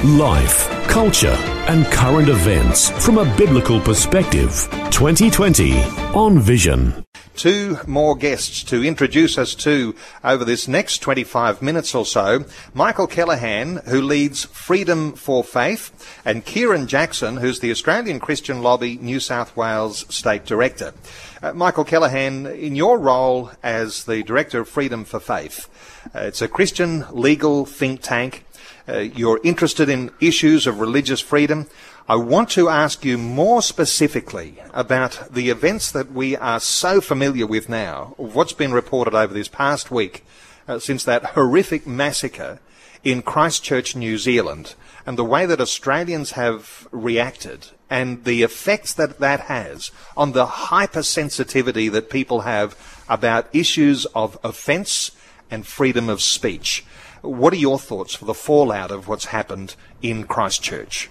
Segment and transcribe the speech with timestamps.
[0.00, 1.36] Life, culture,
[1.68, 4.50] and current events from a biblical perspective.
[4.90, 5.80] 2020
[6.12, 7.04] on Vision.
[7.36, 9.94] Two more guests to introduce us to
[10.24, 12.44] over this next 25 minutes or so.
[12.74, 18.96] Michael Kellahan, who leads Freedom for Faith, and Kieran Jackson, who's the Australian Christian Lobby
[18.96, 20.94] New South Wales State Director.
[21.42, 25.68] Uh, Michael Kellahan, in your role as the Director of Freedom for Faith,
[26.14, 28.44] uh, it's a Christian legal think tank.
[28.88, 31.68] Uh, you're interested in issues of religious freedom.
[32.08, 37.46] I want to ask you more specifically about the events that we are so familiar
[37.46, 40.24] with now, what's been reported over this past week
[40.66, 42.58] uh, since that horrific massacre
[43.04, 44.74] in Christchurch, New Zealand,
[45.06, 50.46] and the way that Australians have reacted and the effects that that has on the
[50.46, 52.76] hypersensitivity that people have
[53.08, 55.12] about issues of offence
[55.50, 56.84] and freedom of speech.
[57.22, 61.08] What are your thoughts for the fallout of what's happened in Christchurch?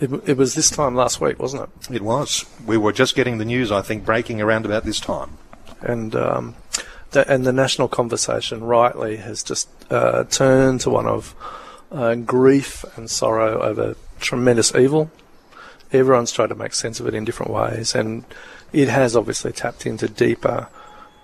[0.00, 1.96] It, it, was this time last week, wasn't it?
[1.96, 2.44] It was.
[2.64, 5.38] We were just getting the news, I think, breaking around about this time.
[5.80, 6.54] And um,
[7.10, 11.34] the, and the national conversation, rightly, has just uh, turned to one of
[11.90, 15.10] uh, grief and sorrow over tremendous evil.
[15.90, 18.24] Everyone's tried to make sense of it in different ways, and
[18.72, 20.68] it has obviously tapped into deeper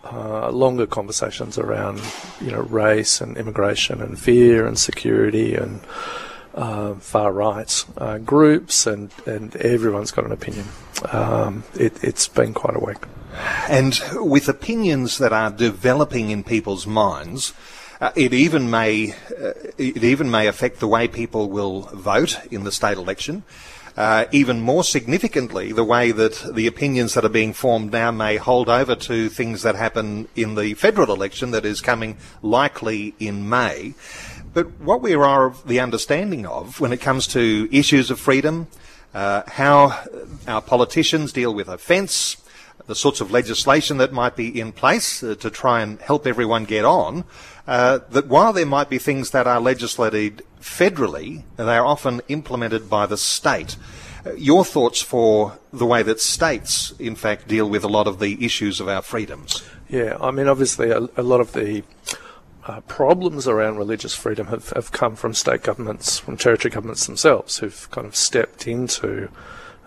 [0.04, 2.00] uh, longer conversations around
[2.40, 5.80] you know race and immigration and fear and security and
[6.54, 10.66] uh, far right uh, groups and and everyone's got an opinion.
[11.10, 12.98] Um, it, has been quite a week.
[13.68, 17.52] And with opinions that are developing in people's minds.
[18.00, 22.64] Uh, it even may uh, it even may affect the way people will vote in
[22.64, 23.44] the state election.
[23.96, 28.36] Uh, even more significantly, the way that the opinions that are being formed now may
[28.36, 33.48] hold over to things that happen in the federal election that is coming likely in
[33.48, 33.94] May.
[34.52, 38.66] But what we are of the understanding of when it comes to issues of freedom,
[39.14, 40.04] uh, how
[40.48, 42.36] our politicians deal with offence,
[42.86, 46.64] the sorts of legislation that might be in place uh, to try and help everyone
[46.64, 47.24] get on,
[47.66, 52.90] uh, that while there might be things that are legislated federally, they are often implemented
[52.90, 53.76] by the state.
[54.26, 58.18] Uh, your thoughts for the way that states, in fact, deal with a lot of
[58.18, 59.64] the issues of our freedoms?
[59.88, 61.82] Yeah, I mean, obviously, a, a lot of the
[62.66, 67.58] uh, problems around religious freedom have, have come from state governments, from territory governments themselves,
[67.58, 69.28] who've kind of stepped into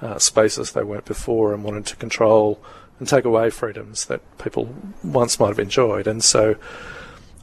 [0.01, 2.63] uh, spaces they weren't before and wanted to control
[2.99, 6.07] and take away freedoms that people once might have enjoyed.
[6.07, 6.55] And so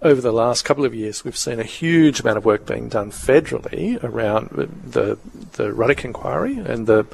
[0.03, 3.11] over the last couple of years, we've seen a huge amount of work being done
[3.11, 5.19] federally around the
[5.53, 7.07] the Ruddock inquiry and the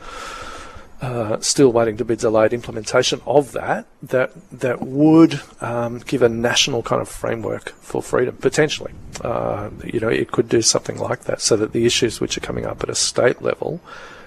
[1.01, 3.87] uh, still waiting to be delayed implementation of that.
[4.03, 8.93] That that would um, give a national kind of framework for freedom potentially.
[9.23, 12.43] Uh, you know, it could do something like that, so that the issues which are
[12.43, 13.81] coming up at a state level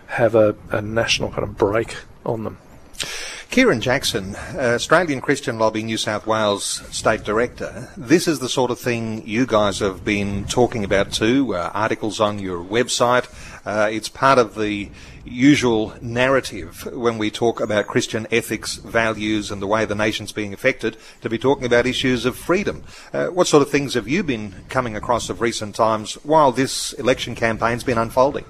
[0.08, 2.58] have a, a national kind of break on them.
[3.54, 7.88] Kieran Jackson, Australian Christian Lobby New South Wales State Director.
[7.96, 12.20] This is the sort of thing you guys have been talking about too, uh, articles
[12.20, 13.28] on your website.
[13.64, 14.90] Uh, it's part of the
[15.24, 20.52] usual narrative when we talk about Christian ethics, values, and the way the nation's being
[20.52, 22.84] affected to be talking about issues of freedom.
[23.14, 26.94] Uh, what sort of things have you been coming across of recent times while this
[26.94, 28.46] election campaign's been unfolding?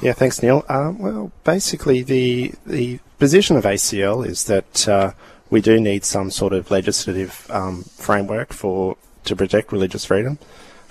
[0.00, 0.64] Yeah, thanks, Neil.
[0.68, 5.12] Uh, well, basically, the the position of ACL is that uh,
[5.50, 10.38] we do need some sort of legislative um, framework for to protect religious freedom.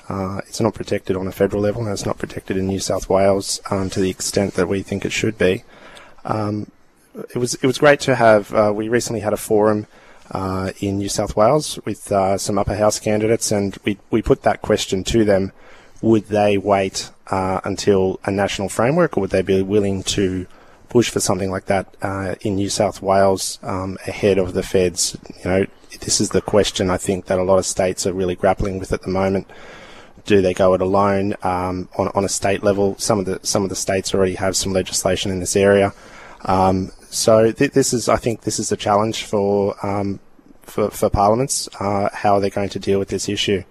[0.09, 3.09] Uh, it's not protected on a federal level, and it's not protected in New South
[3.09, 5.63] Wales um, to the extent that we think it should be.
[6.25, 6.71] Um,
[7.33, 8.53] it was it was great to have.
[8.53, 9.87] Uh, we recently had a forum
[10.31, 14.43] uh, in New South Wales with uh, some upper house candidates, and we we put
[14.43, 15.51] that question to them:
[16.01, 20.45] Would they wait uh, until a national framework, or would they be willing to
[20.89, 25.17] push for something like that uh, in New South Wales um, ahead of the feds?
[25.43, 25.65] You know,
[26.01, 28.93] this is the question I think that a lot of states are really grappling with
[28.93, 29.49] at the moment.
[30.25, 32.97] Do they go it alone um, on, on a state level?
[32.97, 35.93] Some of the some of the states already have some legislation in this area.
[36.45, 40.19] Um, so th- this is, I think, this is a challenge for um,
[40.63, 41.69] for, for parliaments.
[41.79, 43.63] Uh, how are they going to deal with this issue?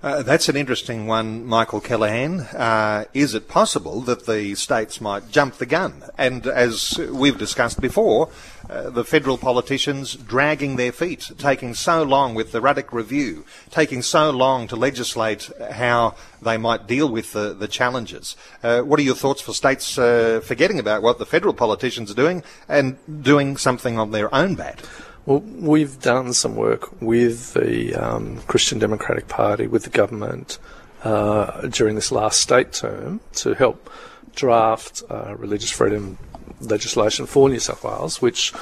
[0.00, 2.54] Uh, that's an interesting one, Michael Kellahan.
[2.54, 6.04] Uh, is it possible that the states might jump the gun?
[6.16, 8.30] And as we've discussed before,
[8.70, 14.02] uh, the federal politicians dragging their feet, taking so long with the Ruddock Review, taking
[14.02, 18.36] so long to legislate how they might deal with the, the challenges.
[18.62, 22.14] Uh, what are your thoughts for states uh, forgetting about what the federal politicians are
[22.14, 24.80] doing and doing something on their own bat?
[25.28, 30.58] Well, we've done some work with the um, Christian Democratic Party, with the government
[31.04, 33.90] uh, during this last state term to help
[34.34, 36.16] draft uh, religious freedom
[36.62, 38.54] legislation for New South Wales, which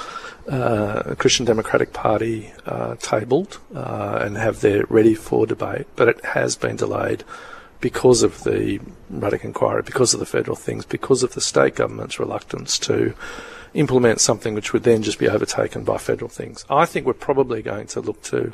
[0.49, 6.25] uh, Christian Democratic Party uh, tabled uh, and have there ready for debate, but it
[6.25, 7.23] has been delayed
[7.79, 12.19] because of the Ruddock inquiry, because of the federal things, because of the state government's
[12.19, 13.13] reluctance to
[13.73, 16.65] implement something which would then just be overtaken by federal things.
[16.69, 18.53] I think we're probably going to look to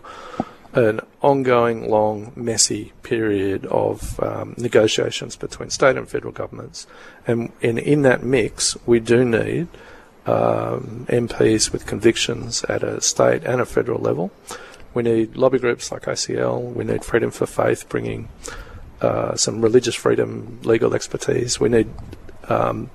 [0.74, 6.88] an ongoing, long, messy period of um, negotiations between state and federal governments.
[7.28, 9.68] And, in that mix, we do need
[10.26, 14.32] um, MPs with convictions at a state and a federal level.
[14.94, 16.74] We need lobby groups like ACL.
[16.74, 18.30] We need Freedom for Faith bringing
[19.02, 21.60] uh, some religious freedom legal expertise.
[21.60, 21.90] We need
[22.48, 22.90] um,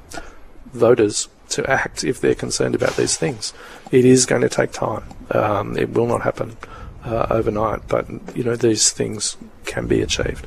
[0.72, 3.52] voters to act if they're concerned about these things.
[3.90, 5.04] It is going to take time.
[5.30, 6.56] Um, it will not happen
[7.04, 10.44] uh, overnight, but you know these things can be achieved.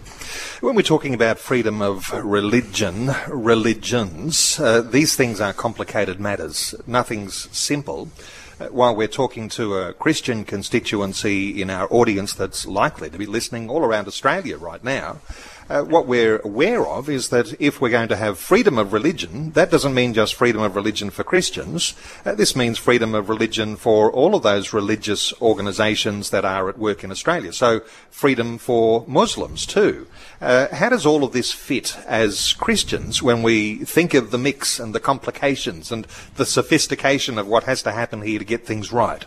[0.61, 6.75] When we're talking about freedom of religion, religions, uh, these things are complicated matters.
[6.85, 8.09] Nothing's simple.
[8.59, 13.25] Uh, while we're talking to a Christian constituency in our audience that's likely to be
[13.25, 15.19] listening all around Australia right now,
[15.71, 19.51] uh, what we're aware of is that if we're going to have freedom of religion,
[19.51, 21.93] that doesn't mean just freedom of religion for Christians.
[22.25, 26.77] Uh, this means freedom of religion for all of those religious organisations that are at
[26.77, 27.53] work in Australia.
[27.53, 27.79] So
[28.09, 30.07] freedom for Muslims too.
[30.41, 34.77] Uh, how does all of this fit as Christians when we think of the mix
[34.77, 38.91] and the complications and the sophistication of what has to happen here to get things
[38.91, 39.25] right?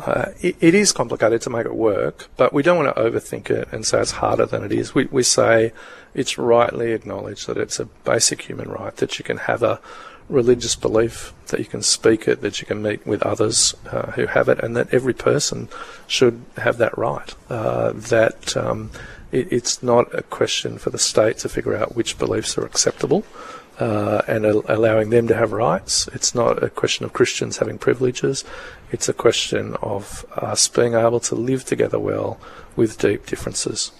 [0.00, 3.50] Uh, it, it is complicated to make it work, but we don't want to overthink
[3.50, 4.94] it and say it's harder than it is.
[4.94, 5.72] We, we say
[6.14, 9.78] it's rightly acknowledged that it's a basic human right that you can have a
[10.30, 14.26] religious belief, that you can speak it, that you can meet with others uh, who
[14.26, 15.68] have it, and that every person
[16.06, 17.34] should have that right.
[17.50, 18.90] Uh, that um,
[19.32, 23.24] it, it's not a question for the state to figure out which beliefs are acceptable
[23.80, 26.06] uh, and allowing them to have rights.
[26.12, 28.44] It's not a question of Christians having privileges.
[28.92, 32.38] It's a question of us being able to live together well
[32.76, 33.90] with deep differences.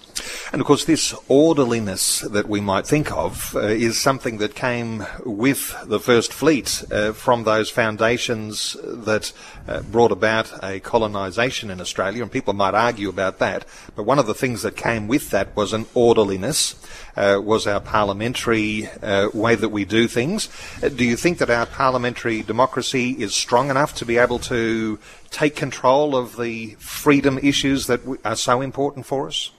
[0.53, 5.05] And of course, this orderliness that we might think of uh, is something that came
[5.25, 9.31] with the First Fleet uh, from those foundations that
[9.65, 13.65] uh, brought about a colonisation in Australia, and people might argue about that.
[13.95, 16.75] But one of the things that came with that was an orderliness,
[17.15, 20.49] uh, was our parliamentary uh, way that we do things.
[20.83, 24.99] Uh, do you think that our parliamentary democracy is strong enough to be able to
[25.29, 29.51] take control of the freedom issues that are so important for us?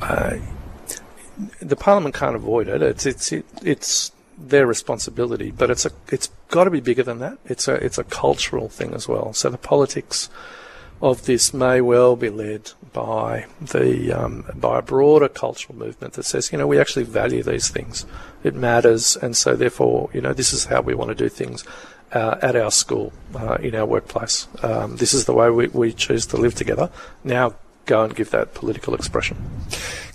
[0.00, 0.38] Uh,
[1.60, 2.82] the Parliament can't avoid it.
[2.82, 7.18] It's it's it, it's their responsibility, but it's a it's got to be bigger than
[7.18, 7.38] that.
[7.44, 9.32] It's a it's a cultural thing as well.
[9.32, 10.28] So the politics
[11.02, 16.24] of this may well be led by the um, by a broader cultural movement that
[16.24, 18.06] says, you know, we actually value these things.
[18.42, 21.64] It matters, and so therefore, you know, this is how we want to do things.
[22.12, 24.46] Uh, at our school, uh, in our workplace.
[24.62, 26.88] Um, this is the way we, we choose to live together.
[27.24, 29.36] Now go and give that political expression.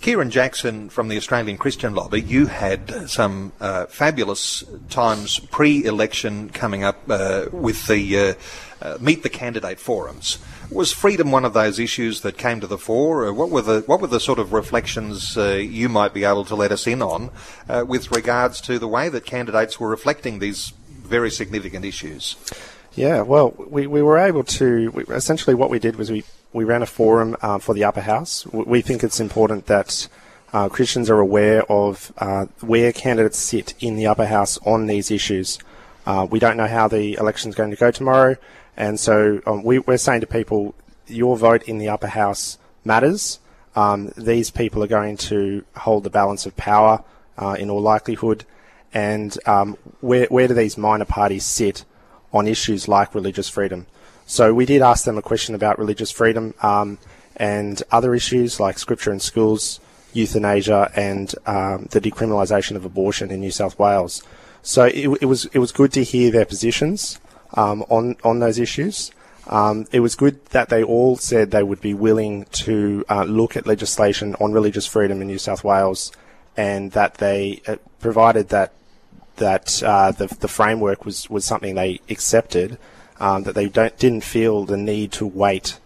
[0.00, 6.84] Kieran Jackson from the Australian Christian Lobby, you had some uh, fabulous times pre-election coming
[6.84, 8.34] up uh, with the uh,
[8.82, 10.38] uh Meet the Candidate forums.
[10.70, 13.32] Was freedom one of those issues that came to the fore?
[13.32, 16.56] what were the what were the sort of reflections uh, you might be able to
[16.56, 17.30] let us in on
[17.68, 22.36] uh, with regards to the way that candidates were reflecting these very significant issues?
[22.94, 24.90] Yeah, well, we, we were able to.
[24.90, 28.00] We, essentially, what we did was we we ran a forum uh, for the upper
[28.00, 28.46] house.
[28.46, 30.08] We think it's important that
[30.52, 35.10] uh, Christians are aware of uh, where candidates sit in the upper house on these
[35.10, 35.58] issues.
[36.04, 38.36] Uh, we don't know how the election is going to go tomorrow,
[38.76, 40.74] and so um, we, are saying to people,
[41.06, 43.38] your vote in the upper house matters.
[43.74, 47.02] Um, these people are going to hold the balance of power
[47.38, 48.44] uh, in all likelihood,
[48.92, 51.84] and um, where, where do these minor parties sit
[52.32, 53.86] on issues like religious freedom?
[54.32, 56.96] So we did ask them a question about religious freedom um,
[57.36, 59.78] and other issues like scripture in schools,
[60.14, 64.22] euthanasia, and um, the decriminalisation of abortion in New South Wales.
[64.62, 67.20] So it, it, was it was good to hear their positions
[67.52, 69.10] um, on on those issues.
[69.48, 73.54] Um, it was good that they all said they would be willing to uh, look
[73.54, 76.10] at legislation on religious freedom in New South Wales,
[76.56, 78.72] and that they uh, provided that
[79.36, 82.78] that uh, the, the framework was, was something they accepted,
[83.22, 85.78] um, that they don't didn't feel the need to wait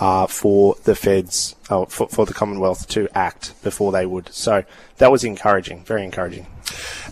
[0.00, 4.32] uh, for the feds, uh, for, for the Commonwealth to act before they would.
[4.34, 4.64] So
[4.98, 6.46] that was encouraging, very encouraging.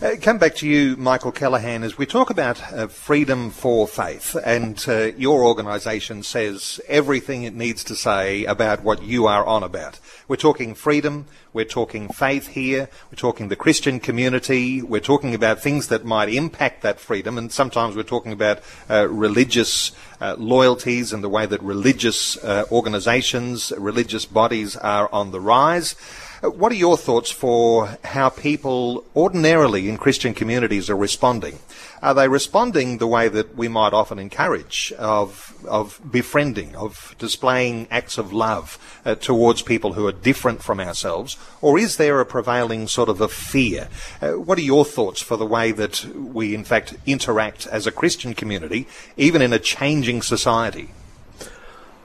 [0.01, 4.33] Uh, come back to you, Michael Kellahan, as we talk about uh, freedom for faith,
[4.45, 9.61] and uh, your organisation says everything it needs to say about what you are on
[9.61, 9.99] about.
[10.29, 15.61] We're talking freedom, we're talking faith here, we're talking the Christian community, we're talking about
[15.61, 19.91] things that might impact that freedom, and sometimes we're talking about uh, religious
[20.21, 25.95] uh, loyalties and the way that religious uh, organisations, religious bodies are on the rise.
[26.41, 31.59] Uh, what are your thoughts for how people ordinarily in Christian communities are responding?
[32.01, 37.87] Are they responding the way that we might often encourage of, of befriending, of displaying
[37.91, 41.35] acts of love uh, towards people who are different from ourselves?
[41.61, 43.89] Or is there a prevailing sort of a fear?
[44.21, 47.91] Uh, what are your thoughts for the way that we in fact interact as a
[47.91, 50.89] Christian community, even in a changing society?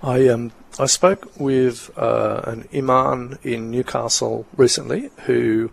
[0.04, 5.70] I um, I spoke with uh, an imam in Newcastle recently who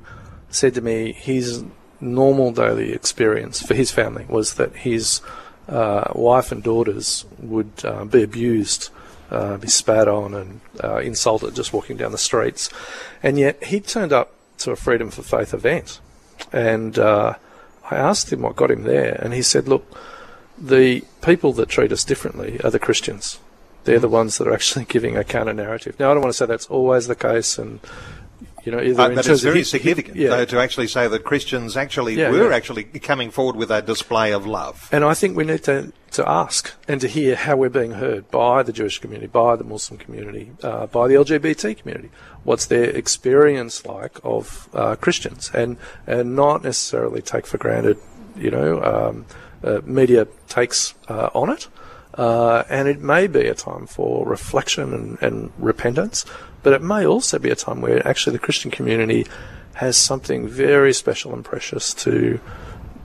[0.50, 1.66] said to me his
[2.00, 5.20] normal daily experience for his family was that his
[5.68, 8.90] uh, wife and daughters would uh, be abused,
[9.32, 12.70] uh, be spat on, and uh, insulted just walking down the streets,
[13.22, 16.00] and yet he turned up to a Freedom for Faith event,
[16.54, 17.36] and uh,
[17.90, 19.86] I asked him what got him there, and he said, "Look,
[20.58, 23.38] the people that treat us differently are the Christians."
[23.84, 26.00] They're the ones that are actually giving a counter narrative.
[26.00, 27.80] Now, I don't want to say that's always the case, and
[28.64, 30.30] you know, either uh, but it's very significant yeah.
[30.30, 32.56] though, to actually say that Christians actually Yeah, were yeah.
[32.56, 34.88] actually coming forward with a display of love.
[34.92, 38.30] And I think we need to, to ask and to hear how we're being heard
[38.30, 42.12] by the Jewish community, by the Muslim community, uh, by the LGBT community.
[42.44, 47.98] What's their experience like of uh, Christians, and and not necessarily take for granted,
[48.36, 49.26] you know, um,
[49.64, 51.68] uh, media takes uh, on it.
[52.22, 56.24] Uh, and it may be a time for reflection and, and repentance,
[56.62, 59.26] but it may also be a time where actually the Christian community
[59.74, 62.40] has something very special and precious to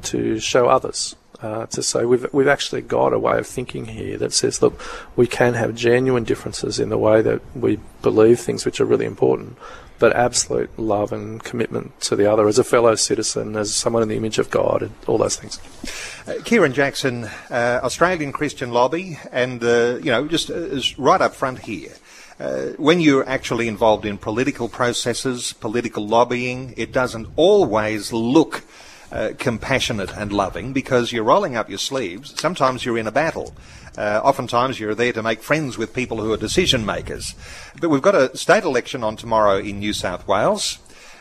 [0.02, 1.16] to show others.
[1.40, 4.78] Uh, to say we've we've actually got a way of thinking here that says, look,
[5.16, 9.06] we can have genuine differences in the way that we believe things which are really
[9.06, 9.56] important,
[9.98, 14.08] but absolute love and commitment to the other as a fellow citizen, as someone in
[14.08, 15.58] the image of God, and all those things.
[16.26, 21.34] Uh, Kieran Jackson, uh, Australian Christian Lobby, and uh, you know, just uh, right up
[21.34, 21.92] front here.
[22.38, 28.62] Uh, when you're actually involved in political processes, political lobbying, it doesn't always look
[29.16, 32.38] uh, compassionate and loving because you're rolling up your sleeves.
[32.38, 33.54] Sometimes you're in a battle.
[33.96, 37.35] Uh, oftentimes you're there to make friends with people who are decision makers.
[37.80, 40.78] But we've got a state election on tomorrow in New South Wales.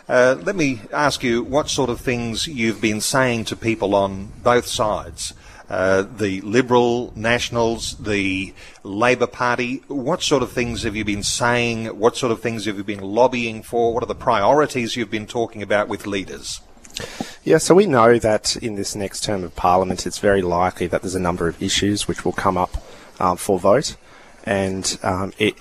[0.10, 4.34] Uh, let me ask you what sort of things you've been saying to people on
[4.44, 5.34] both sides.
[5.70, 11.86] Uh, the Liberal Nationals, the Labor Party, what sort of things have you been saying?
[11.98, 13.94] What sort of things have you been lobbying for?
[13.94, 16.60] What are the priorities you've been talking about with leaders?
[17.44, 21.02] Yeah, so we know that in this next term of Parliament, it's very likely that
[21.02, 22.84] there's a number of issues which will come up
[23.20, 23.96] um, for vote,
[24.44, 25.56] and um, it,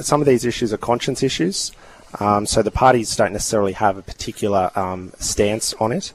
[0.00, 1.72] some of these issues are conscience issues.
[2.20, 6.12] Um, so the parties don't necessarily have a particular um, stance on it.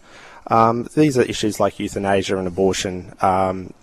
[0.47, 3.73] Um, these are issues like euthanasia and abortion, um,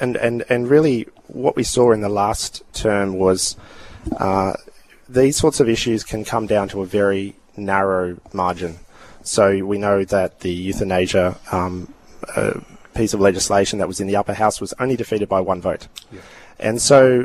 [0.00, 3.56] and and and really what we saw in the last term was
[4.16, 4.54] uh,
[5.08, 8.78] these sorts of issues can come down to a very narrow margin.
[9.26, 11.92] So we know that the euthanasia um,
[12.36, 12.60] uh,
[12.94, 15.88] piece of legislation that was in the upper house was only defeated by one vote.
[16.58, 17.22] And so,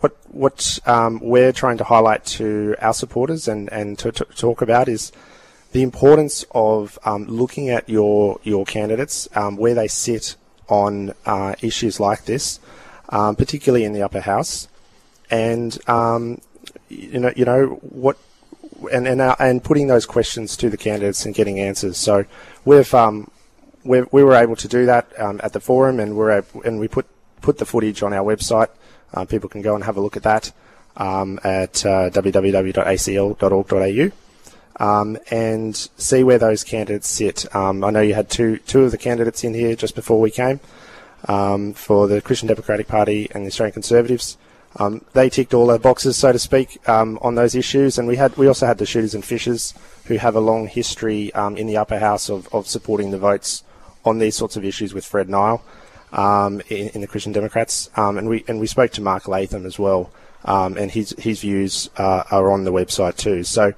[0.00, 4.62] what what um, we're trying to highlight to our supporters and and to, to talk
[4.62, 5.12] about is
[5.72, 10.36] the importance of um, looking at your your candidates um, where they sit
[10.68, 12.60] on uh, issues like this,
[13.10, 14.68] um, particularly in the upper house,
[15.30, 16.40] and um,
[16.88, 18.16] you know you know what
[18.92, 21.96] and and uh, and putting those questions to the candidates and getting answers.
[21.96, 22.24] So
[22.64, 23.30] we've um,
[23.84, 26.80] we we were able to do that um, at the forum, and we're able, and
[26.80, 27.06] we put
[27.40, 28.68] put the footage on our website.
[29.14, 30.52] Uh, people can go and have a look at that
[30.96, 34.10] um, at uh, www.acl.org.au.
[34.80, 37.52] Um, and see where those candidates sit.
[37.54, 40.30] Um, I know you had two two of the candidates in here just before we
[40.30, 40.60] came
[41.26, 44.36] um, for the Christian Democratic Party and the Australian Conservatives.
[44.78, 47.98] Um, they ticked all the boxes, so to speak, um, on those issues.
[47.98, 49.74] And we had we also had the Shooters and Fishers,
[50.06, 53.64] who have a long history um, in the upper house of, of supporting the votes
[54.04, 55.62] on these sorts of issues with Fred Nile.
[56.12, 59.66] um, in, in, the Christian Democrats, um, and we and we spoke to Mark Latham
[59.66, 60.10] as well,
[60.44, 63.44] um, and his his views uh, are on the website too.
[63.44, 63.74] So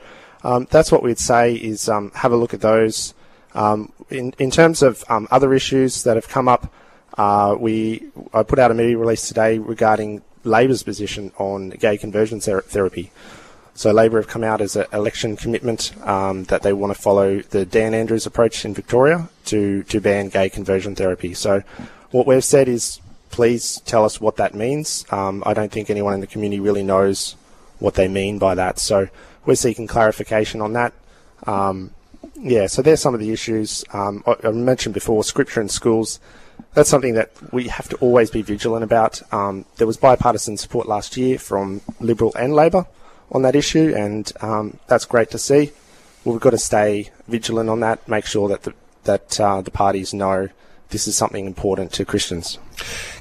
[0.70, 3.14] that's what we'd say is have a look at those.
[3.54, 6.72] In in terms of other issues that have come up,
[7.18, 12.40] uh, we I put out a media release today regarding Labor's position on gay conversion
[12.40, 13.10] ther- therapy.
[13.74, 17.40] So Labor have come out as an election commitment um, that they want to follow
[17.40, 21.34] the Dan Andrews approach in Victoria to, to ban gay conversion therapy.
[21.34, 21.62] So
[22.10, 25.06] what we've said is please tell us what that means.
[25.10, 27.36] Um, I don't think anyone in the community really knows
[27.78, 28.78] what they mean by that.
[28.78, 29.08] So
[29.46, 30.92] we're seeking clarification on that.
[31.46, 31.92] Um,
[32.36, 33.84] yeah, so there's some of the issues.
[33.92, 36.20] Um, I, I, mentioned before, scripture in schools.
[36.74, 39.22] That's something that we have to always be vigilant about.
[39.32, 42.86] Um, there was bipartisan support last year from Liberal and Labor
[43.32, 45.72] on that issue, and um, that's great to see.
[46.24, 48.74] Well, we've got to stay vigilant on that, make sure that the,
[49.04, 50.48] that uh, the parties know
[50.90, 52.58] this is something important to Christians.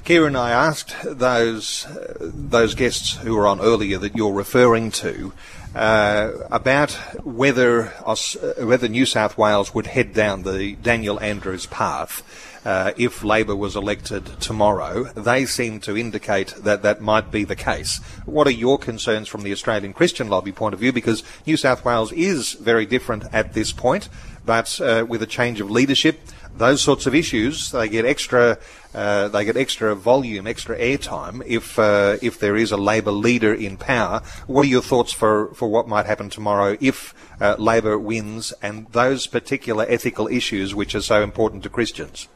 [0.04, 5.32] Kieran, I asked those uh, those guests who were on earlier that you're referring to
[5.74, 6.92] uh, about
[7.24, 8.16] whether uh,
[8.58, 12.22] whether New South Wales would head down the Daniel Andrews path.
[12.62, 15.04] Uh, if Labor was elected tomorrow.
[15.14, 18.00] They seem to indicate that that might be the case.
[18.26, 20.92] What are your concerns from the Australian Christian lobby point of view?
[20.92, 24.10] Because New South Wales is very different at this point,
[24.44, 26.20] but uh, with a change of leadership,
[26.56, 28.58] those sorts of issues, they get extra,
[28.94, 33.54] uh, they get extra volume, extra airtime if uh, if there is a Labor leader
[33.54, 34.20] in power.
[34.46, 38.86] What are your thoughts for, for what might happen tomorrow if uh, Labor wins and
[38.88, 42.28] those particular ethical issues which are so important to Christians?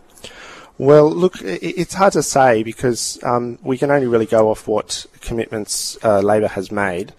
[0.77, 5.07] Well, look, it's hard to say because um, we can only really go off what
[5.21, 7.13] commitments uh, Labor has made.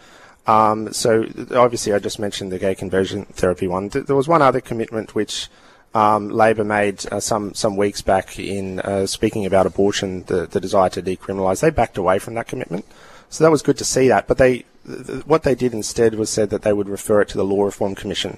[0.45, 3.89] Um, so obviously, I just mentioned the gay conversion therapy one.
[3.89, 5.47] There was one other commitment which
[5.93, 10.59] um, Labor made uh, some some weeks back in uh, speaking about abortion, the, the
[10.59, 11.61] desire to decriminalise.
[11.61, 12.85] They backed away from that commitment,
[13.29, 14.27] so that was good to see that.
[14.27, 17.37] But they, th- what they did instead was said that they would refer it to
[17.37, 18.37] the Law Reform Commission.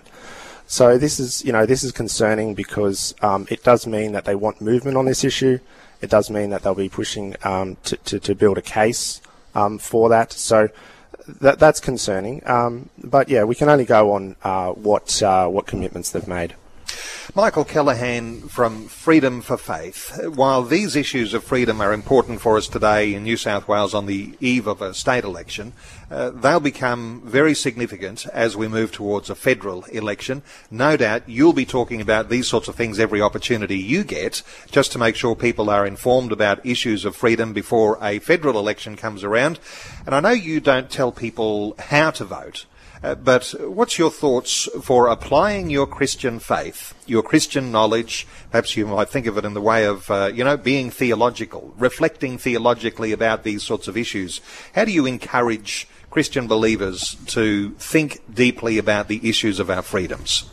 [0.67, 4.35] So this is, you know, this is concerning because um, it does mean that they
[4.35, 5.59] want movement on this issue.
[6.01, 9.21] It does mean that they'll be pushing um, to, to, to, build a case
[9.55, 10.33] um, for that.
[10.33, 10.67] So
[11.27, 12.47] that, that's concerning.
[12.47, 16.55] Um, but yeah, we can only go on uh, what uh, what commitments they've made.
[17.35, 20.17] Michael Kellahan from Freedom for Faith.
[20.33, 24.05] While these issues of freedom are important for us today in New South Wales on
[24.05, 25.73] the eve of a state election,
[26.09, 30.41] uh, they'll become very significant as we move towards a federal election.
[30.71, 34.93] No doubt you'll be talking about these sorts of things every opportunity you get, just
[34.93, 39.23] to make sure people are informed about issues of freedom before a federal election comes
[39.23, 39.59] around.
[40.05, 42.65] And I know you don't tell people how to vote.
[43.03, 48.27] Uh, but what's your thoughts for applying your Christian faith, your Christian knowledge?
[48.51, 51.73] Perhaps you might think of it in the way of, uh, you know, being theological,
[51.77, 54.41] reflecting theologically about these sorts of issues.
[54.73, 60.49] How do you encourage Christian believers to think deeply about the issues of our freedoms?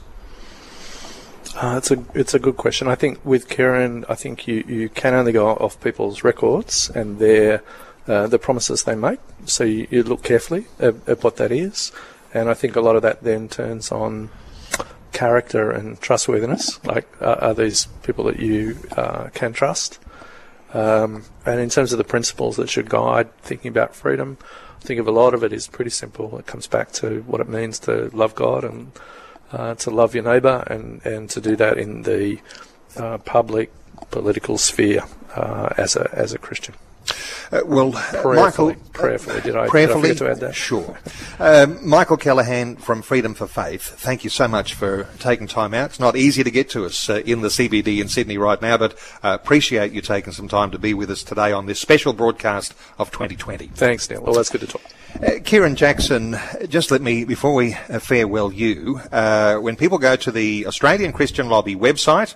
[1.56, 2.88] Uh, it's a it's a good question.
[2.88, 7.18] I think with Kieran, I think you, you can only go off people's records and
[7.20, 7.62] their
[8.08, 9.20] uh, the promises they make.
[9.46, 11.92] So you, you look carefully at, at, what that is.
[12.34, 14.28] And I think a lot of that then turns on
[15.12, 16.84] character and trustworthiness.
[16.84, 20.00] Like, uh, are these people that you uh, can trust?
[20.74, 24.36] Um, and in terms of the principles that should guide thinking about freedom,
[24.76, 26.36] I think of a lot of it is pretty simple.
[26.38, 28.90] It comes back to what it means to love God and
[29.52, 32.40] uh, to love your neighbour, and, and to do that in the
[32.96, 33.72] uh, public
[34.10, 35.04] political sphere
[35.36, 36.74] uh, as a as a Christian.
[37.52, 40.54] Uh, well, prayerfully, Michael, prayerfully, did I, prayerfully, did I to add that?
[40.54, 40.98] Sure.
[41.38, 45.90] Um, Michael Kellahan from Freedom for Faith, thank you so much for taking time out.
[45.90, 48.76] It's not easy to get to us uh, in the CBD in Sydney right now,
[48.76, 52.12] but uh, appreciate you taking some time to be with us today on this special
[52.12, 53.68] broadcast of 2020.
[53.68, 54.22] Thanks, Neil.
[54.22, 54.82] Well, that's good to talk.
[55.22, 56.36] Uh, Kieran Jackson,
[56.68, 61.12] just let me, before we uh, farewell you, uh, when people go to the Australian
[61.12, 62.34] Christian Lobby website,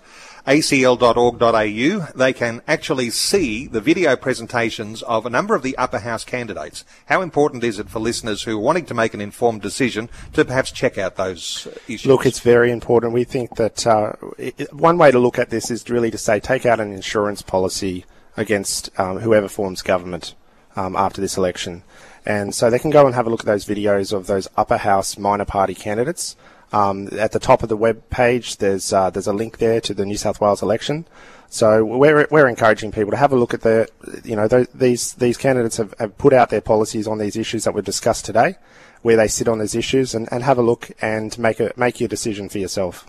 [0.49, 6.25] acl.org.au, they can actually see the video presentations of a number of the upper house
[6.25, 6.87] candidates.
[7.07, 10.47] How important is it for listeners who are wanting to make an informed decision to
[10.47, 12.07] perhaps check out those issues?
[12.07, 13.13] Look, it's very important.
[13.13, 16.41] We think that uh, it, one way to look at this is really to say
[16.41, 18.07] take out an insurance policy
[18.39, 20.35] against um, whoever forms government
[20.77, 21.83] um, after this election.
[22.25, 24.79] And so they can go and have a look at those videos of those upper
[24.79, 26.37] house minor party candidates.
[26.73, 29.95] Um, at the top of the web page, there's uh, there's a link there to
[29.95, 31.07] the New South Wales election.
[31.51, 33.89] So we're we're encouraging people to have a look at the,
[34.23, 37.73] you know, these these candidates have, have put out their policies on these issues that
[37.73, 38.57] we've discussed today,
[39.03, 42.01] where they sit on these issues, and, and have a look and make a make
[42.01, 43.07] your decision for yourself.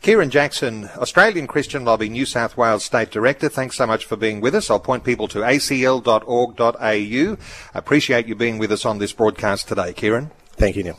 [0.00, 4.40] Kieran Jackson, Australian Christian Lobby New South Wales State Director, thanks so much for being
[4.40, 4.68] with us.
[4.68, 7.36] I'll point people to acl.org.au.
[7.74, 10.32] Appreciate you being with us on this broadcast today, Kieran.
[10.56, 10.98] Thank you, Neil.